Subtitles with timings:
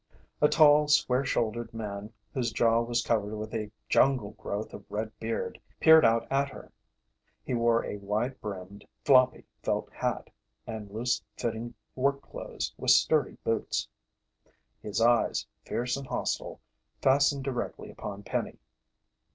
[0.41, 5.11] A tall, square shouldered man whose jaw was covered with a jungle growth of red
[5.19, 6.71] beard, peered out at her.
[7.43, 10.31] He wore a wide brimmed, floppy, felt hat
[10.65, 13.87] and loose fitting work clothes with sturdy boots.
[14.81, 16.61] His eyes, fierce and hostile,
[17.03, 18.57] fastened directly upon Penny.